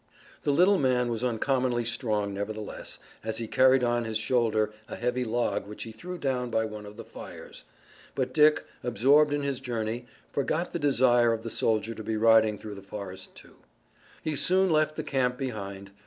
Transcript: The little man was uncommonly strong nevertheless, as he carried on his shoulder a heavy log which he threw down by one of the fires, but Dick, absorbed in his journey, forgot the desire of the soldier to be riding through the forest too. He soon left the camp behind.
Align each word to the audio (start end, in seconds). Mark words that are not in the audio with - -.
The 0.41 0.51
little 0.51 0.79
man 0.79 1.11
was 1.11 1.23
uncommonly 1.23 1.85
strong 1.85 2.33
nevertheless, 2.33 2.97
as 3.23 3.37
he 3.37 3.47
carried 3.47 3.83
on 3.83 4.03
his 4.03 4.17
shoulder 4.17 4.71
a 4.89 4.95
heavy 4.95 5.23
log 5.23 5.67
which 5.67 5.83
he 5.83 5.91
threw 5.91 6.17
down 6.17 6.49
by 6.49 6.65
one 6.65 6.87
of 6.87 6.97
the 6.97 7.03
fires, 7.05 7.65
but 8.15 8.33
Dick, 8.33 8.65
absorbed 8.83 9.31
in 9.31 9.43
his 9.43 9.59
journey, 9.59 10.07
forgot 10.31 10.73
the 10.73 10.79
desire 10.79 11.33
of 11.33 11.43
the 11.43 11.51
soldier 11.51 11.93
to 11.93 12.03
be 12.03 12.17
riding 12.17 12.57
through 12.57 12.73
the 12.73 12.81
forest 12.81 13.35
too. 13.35 13.57
He 14.23 14.35
soon 14.35 14.71
left 14.71 14.95
the 14.95 15.03
camp 15.03 15.37
behind. 15.37 15.91